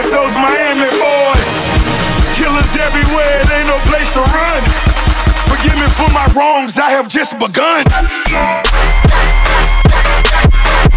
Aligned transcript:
That's 0.00 0.16
those 0.16 0.32
Miami 0.32 0.88
boys. 0.96 1.48
Killers 2.32 2.72
everywhere, 2.72 3.36
it 3.36 3.52
ain't 3.52 3.68
no 3.68 3.76
place 3.84 4.08
to 4.16 4.24
run. 4.32 4.62
Forgive 5.44 5.76
me 5.76 5.84
for 5.92 6.08
my 6.08 6.24
wrongs, 6.32 6.78
I 6.78 6.88
have 6.88 7.06
just 7.06 7.36
begun. 7.36 7.84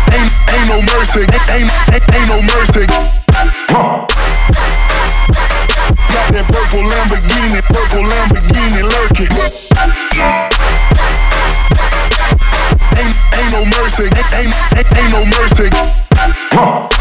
Ain't, 0.07 0.31
ain't 0.55 0.67
no 0.71 0.79
mercy, 0.95 1.27
ain't, 1.51 1.67
ain't, 1.91 2.03
ain't 2.15 2.29
no 2.31 2.39
mercy. 2.47 2.87
Huh. 3.75 4.07
Got 6.07 6.27
that 6.31 6.47
purple 6.47 6.87
Lamborghini, 6.87 7.59
purple 7.75 8.07
Lamborghini 8.07 8.87
lurking. 8.87 9.35
Ain't, 12.95 13.17
ain't 13.35 13.51
no 13.51 13.67
mercy, 13.67 14.07
ain't, 14.07 14.47
ain't, 14.47 14.87
ain't, 14.95 15.11
no 15.11 15.25
mercy. 15.27 15.67
Huh. 16.55 16.92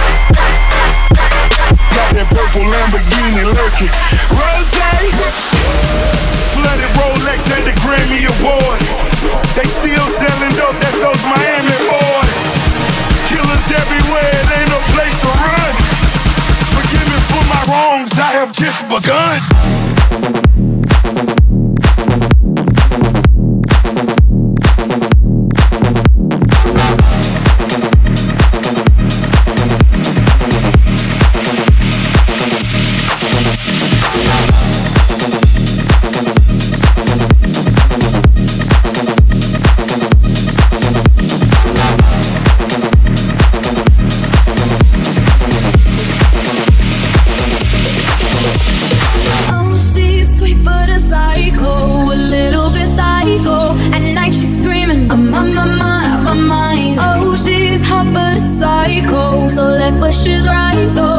Just 18.53 18.83
begun. 18.89 20.42
so 59.53 59.67
left, 59.67 60.01
but 60.01 60.13
she's 60.13 60.47
right 60.47 60.91
though. 60.95 61.12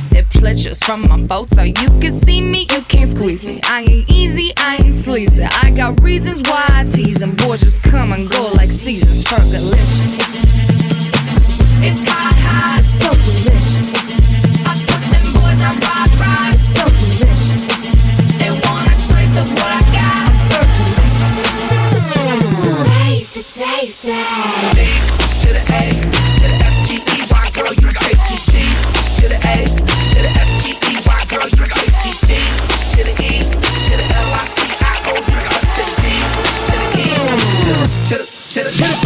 get 0.00 0.10
their 0.10 0.24
pleasures 0.24 0.82
from 0.82 1.08
my 1.08 1.16
boat. 1.16 1.48
So 1.50 1.62
you 1.62 1.90
can 2.00 2.12
see 2.12 2.40
me, 2.42 2.66
you 2.70 2.82
can't 2.82 3.08
squeeze 3.08 3.44
me. 3.44 3.60
I 3.64 3.82
ain't 3.82 4.10
easy, 4.10 4.52
I 4.58 4.76
ain't 4.76 4.92
sleazy. 4.92 5.44
I 5.44 5.70
got 5.70 6.02
reasons 6.02 6.42
why 6.48 6.64
I 6.68 6.84
tease 6.84 7.20
them. 7.20 7.34
Boys 7.36 7.62
just 7.62 7.82
come 7.82 8.12
and 8.12 8.28
go 8.28 8.50
like 8.52 8.70
seasons. 8.70 9.24
Fergalicious. 9.24 10.36
It's 11.80 12.04
hot, 12.08 12.34
hot, 12.44 12.82
so 12.82 13.08
delicious. 13.10 13.94
I 14.68 14.74
put 14.84 15.02
them 15.12 15.26
boys 15.32 15.60
on 15.64 15.74
ride, 15.86 16.12
ride, 16.20 16.58
so 16.58 16.84
delicious. 16.84 17.66
They 18.36 18.50
want 18.68 18.92
a 18.92 18.96
taste 19.08 19.36
of 19.40 19.48
what 19.56 19.70
I 19.72 19.82
got. 19.96 20.28
Fergalicious. 20.52 21.24
Taste 22.84 23.34
taste 23.58 24.04
it. 24.08 24.26
To 25.40 25.48
the 25.54 25.62
A. 25.72 26.15
to 38.56 38.64
the 38.64 38.70
top. 38.70 39.05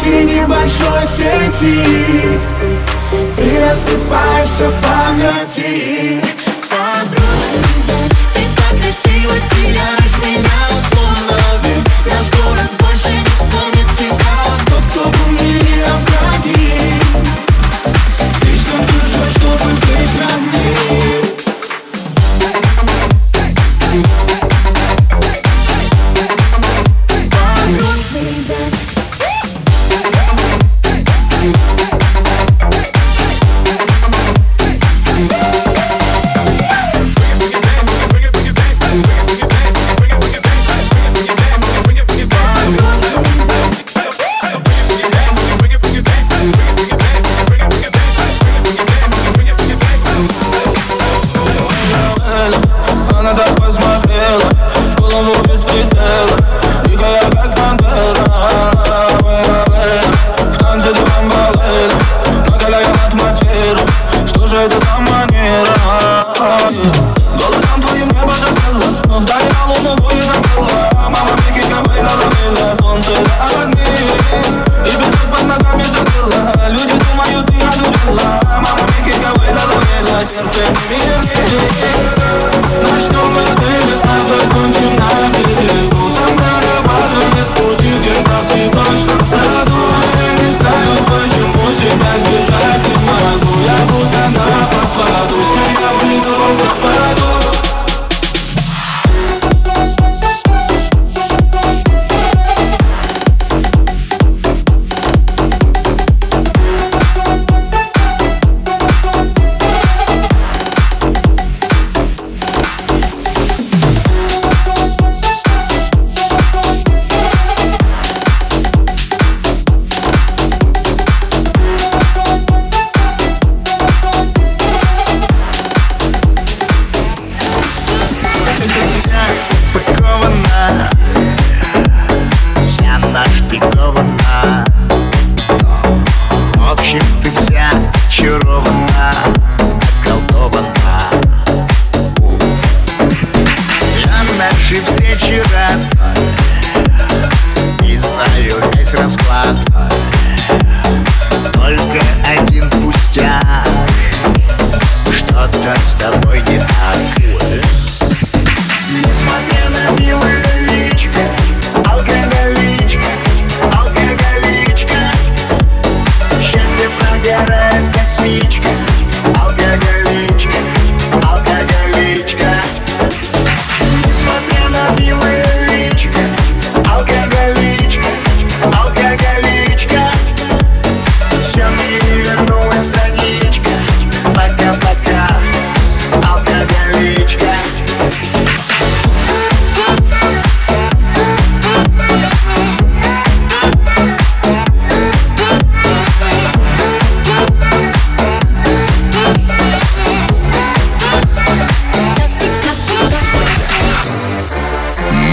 сети, 0.00 0.24
небольшой 0.24 1.06
сети. 1.06 2.38
Ты 3.36 3.60
рассыпаешься 3.60 4.68
в 4.68 4.82
памяти. 4.82 6.39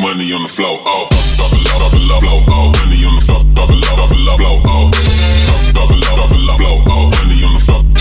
Money 0.00 0.32
on 0.32 0.42
the 0.42 0.48
flow. 0.48 0.82
Oh, 0.84 1.06
double, 1.38 1.56
it 1.56 1.64
double, 1.78 2.06
drop 2.06 2.20
blow. 2.20 2.42
Oh, 2.48 2.72
money 2.72 3.04
on 3.04 3.14
the 3.14 3.20
flow. 3.24 3.38
double, 3.54 3.78
it 3.78 3.84
double, 3.84 4.24
drop 4.24 4.38
blow. 4.38 4.60
Oh, 4.66 4.90
double, 5.72 5.96
it 5.96 6.58
blow. 6.58 6.82
Oh, 6.86 7.10
money 7.10 7.44
on 7.44 7.54
the 7.54 7.60
flow. 7.60 7.93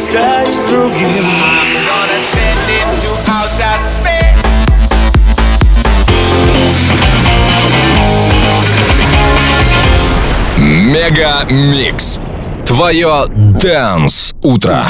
стать 0.00 0.60
другим 0.68 1.24
Мега 10.56 11.44
Микс. 11.50 12.20
Твое 12.64 13.24
дэнс 13.28 14.34
утро. 14.42 14.84